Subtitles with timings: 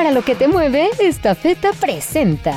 [0.00, 2.54] Para lo que te mueve, esta feta presenta.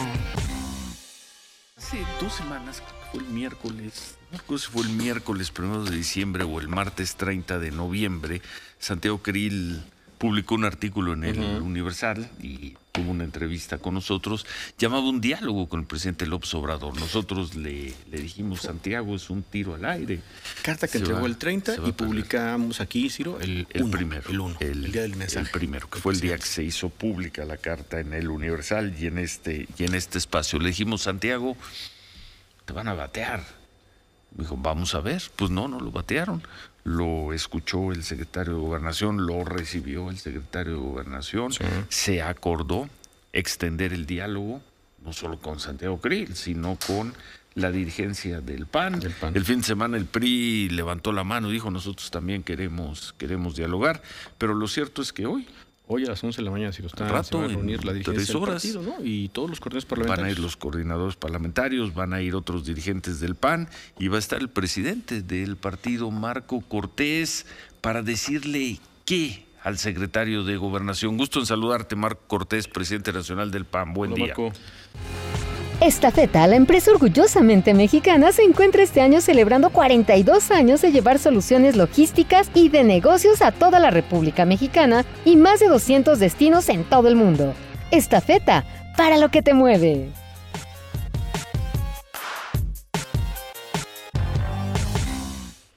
[1.76, 2.82] Hace dos semanas,
[3.12, 7.72] fue el miércoles, si fue el miércoles primero de diciembre o el martes 30 de
[7.72, 8.42] noviembre,
[8.80, 9.84] Santiago Krill
[10.24, 14.46] publicó un artículo en el Universal y tuvo una entrevista con nosotros,
[14.78, 16.98] llamaba un diálogo con el presidente López Obrador.
[16.98, 20.22] Nosotros le, le dijimos, Santiago, es un tiro al aire.
[20.62, 23.84] Carta que Se entregó va- el 30 se va y publicamos aquí, Ciro, el, El
[23.84, 24.30] uno, primero.
[24.30, 25.46] El 1, el, día del mensaje.
[25.46, 28.96] El primero, que fue el día que se hizo pública la carta en el Universal
[28.98, 30.58] y en este, y en este espacio.
[30.58, 31.58] Le dijimos, Santiago,
[32.64, 33.44] te van a batear.
[34.32, 35.22] Dijo, vamos a ver.
[35.36, 36.42] Pues no, no lo batearon.
[36.84, 41.54] Lo escuchó el secretario de Gobernación, lo recibió el secretario de Gobernación.
[41.54, 41.64] Sí.
[41.90, 42.90] Se acordó
[43.32, 44.62] extender el diálogo,
[45.04, 47.14] no solo con Santiago Krill, sino con
[47.56, 49.00] la dirigencia del PAN.
[49.00, 49.36] Del PAN.
[49.36, 53.56] El fin de semana el PRI levantó la mano y dijo, nosotros también queremos, queremos
[53.56, 54.02] dialogar.
[54.38, 55.48] Pero lo cierto es que hoy
[55.86, 57.84] Hoy a las 11 de la mañana, Ciro, está, Al rato, se va a reunir
[57.84, 58.64] la dirigencia tres del horas.
[58.64, 59.06] partido, ¿no?
[59.06, 60.38] Y todos los coordinadores Van a parlamentarios.
[60.38, 63.68] ir los coordinadores parlamentarios, van a ir otros dirigentes del PAN
[64.00, 67.46] y va a estar el presidente del partido, Marco Cortés,
[67.82, 71.18] para decirle qué al secretario de Gobernación.
[71.18, 73.94] Gusto en saludarte, Marco Cortés, presidente nacional del PAN.
[73.94, 74.36] Buen Hola, día.
[74.38, 74.54] Marco.
[75.86, 81.20] Esta feta, la empresa orgullosamente mexicana, se encuentra este año celebrando 42 años de llevar
[81.20, 86.70] soluciones logísticas y de negocios a toda la República Mexicana y más de 200 destinos
[86.70, 87.54] en todo el mundo.
[87.92, 88.64] Esta feta,
[88.96, 90.08] para lo que te mueve.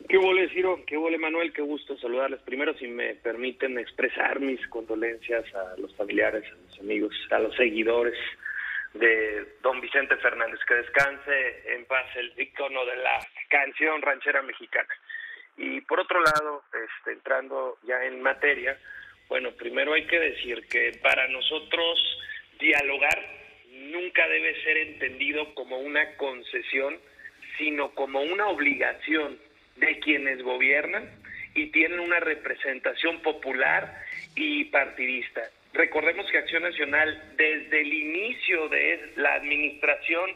[0.09, 0.79] ¿Qué huele, Ciro?
[0.87, 1.53] ¿Qué huele, Manuel?
[1.53, 2.39] Qué gusto saludarles.
[2.43, 7.57] Primero, si me permiten expresar mis condolencias a los familiares, a los amigos, a los
[7.57, 8.15] seguidores
[8.99, 10.61] de don Vicente Fernández.
[10.67, 14.89] Que descanse en paz el ícono de la canción ranchera mexicana.
[15.57, 18.79] Y por otro lado, este, entrando ya en materia,
[19.29, 21.99] bueno, primero hay que decir que para nosotros
[22.59, 23.19] dialogar
[23.71, 26.99] nunca debe ser entendido como una concesión,
[27.59, 29.39] sino como una obligación
[29.77, 31.11] de quienes gobiernan
[31.55, 34.03] y tienen una representación popular
[34.35, 35.43] y partidista.
[35.77, 40.31] Recordemos que Acción Nacional, desde el inicio de la administración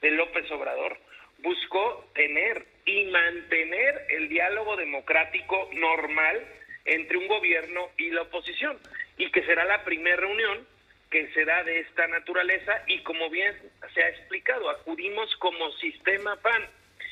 [0.00, 0.96] de López Obrador,
[1.40, 6.42] buscó tener y mantener el diálogo democrático normal
[6.86, 8.78] entre un gobierno y la oposición,
[9.18, 10.66] y que será la primera reunión
[11.10, 13.54] que se da de esta naturaleza y como bien
[13.92, 16.70] se ha explicado, acudimos como sistema PAN.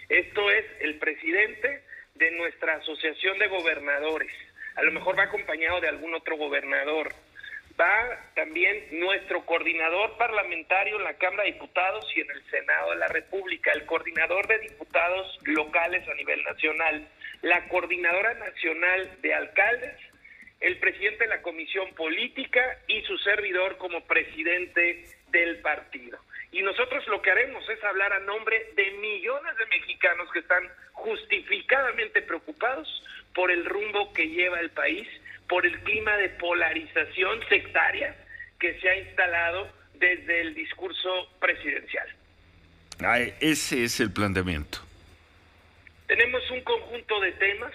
[0.09, 1.83] Esto es el presidente
[2.15, 4.33] de nuestra asociación de gobernadores.
[4.77, 7.13] A lo mejor va acompañado de algún otro gobernador.
[7.81, 12.97] Va también nuestro coordinador parlamentario en la Cámara de Diputados y en el Senado de
[12.97, 17.09] la República, el coordinador de diputados locales a nivel nacional,
[17.43, 19.97] la coordinadora nacional de alcaldes,
[20.61, 26.19] el presidente de la Comisión Política y su servidor como presidente del partido.
[26.53, 30.63] Y nosotros lo que haremos es hablar a nombre de millones de mexicanos que están
[30.93, 32.89] justificadamente preocupados
[33.35, 35.09] por el rumbo que lleva el país,
[35.49, 38.17] por el clima de polarización sectaria
[38.59, 42.09] que se ha instalado desde el discurso presidencial.
[43.01, 44.79] Ah, ese es el planteamiento.
[46.07, 47.73] Tenemos un conjunto de temas.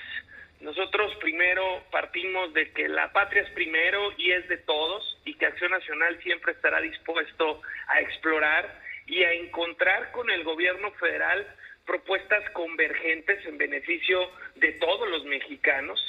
[0.62, 5.46] Nosotros primero partimos de que la patria es primero y es de todos y que
[5.46, 11.48] Acción Nacional siempre estará dispuesto a explorar y a encontrar con el gobierno federal
[11.86, 16.00] propuestas convergentes en beneficio de todos los mexicanos.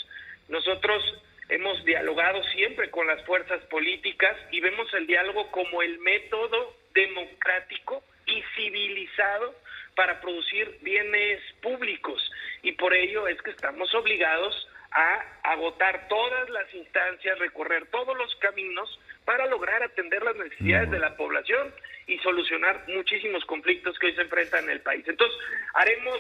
[0.49, 1.03] Nosotros
[1.51, 8.03] hemos dialogado siempre con las fuerzas políticas y vemos el diálogo como el método democrático
[8.27, 9.55] y civilizado
[9.97, 12.31] para producir bienes públicos
[12.63, 18.35] y por ello es que estamos obligados a agotar todas las instancias, recorrer todos los
[18.37, 21.73] caminos para lograr atender las necesidades de la población
[22.07, 25.07] y solucionar muchísimos conflictos que hoy se enfrentan en el país.
[25.07, 25.39] Entonces,
[25.75, 26.19] haremos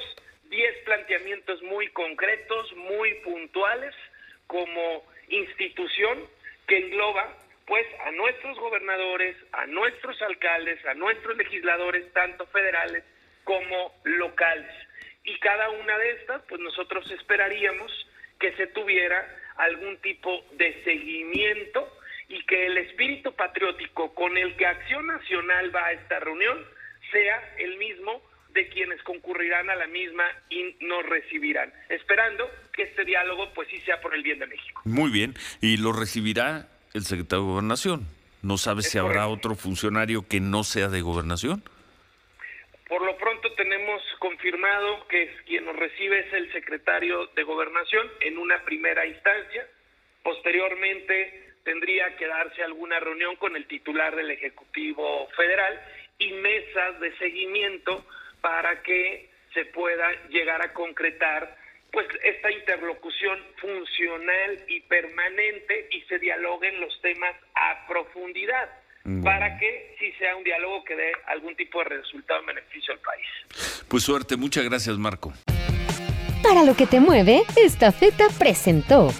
[0.50, 3.94] 10 planteamientos muy concretos, muy puntuales,
[4.46, 6.28] como institución
[6.66, 7.36] que engloba
[7.66, 13.04] pues a nuestros gobernadores, a nuestros alcaldes, a nuestros legisladores, tanto federales
[13.44, 14.72] como locales.
[15.24, 17.92] Y cada una de estas, pues nosotros esperaríamos
[18.40, 19.24] que se tuviera
[19.56, 21.96] algún tipo de seguimiento
[22.28, 26.66] y que el espíritu patriótico con el que Acción Nacional va a esta reunión
[27.12, 33.04] sea el mismo de quienes concurrirán a la misma y nos recibirán, esperando que este
[33.04, 34.82] diálogo pues sí sea por el bien de México.
[34.84, 35.34] Muy bien.
[35.60, 38.06] Y lo recibirá el secretario de Gobernación.
[38.42, 41.62] ¿No sabe si habrá otro funcionario que no sea de Gobernación?
[42.88, 48.08] Por lo pronto tenemos confirmado que es- quien nos recibe es el secretario de Gobernación
[48.20, 49.66] en una primera instancia.
[50.22, 55.78] Posteriormente tendría que darse alguna reunión con el titular del Ejecutivo Federal
[56.18, 58.04] y mesas de seguimiento
[58.40, 61.56] para que se pueda llegar a concretar
[61.92, 68.68] pues esta interlocución funcional y permanente y se dialoguen los temas a profundidad
[69.24, 73.00] para que sí sea un diálogo que dé algún tipo de resultado en beneficio al
[73.00, 73.26] país.
[73.88, 75.32] Pues suerte, muchas gracias Marco.
[76.42, 79.10] Para lo que te mueve, esta feta presentó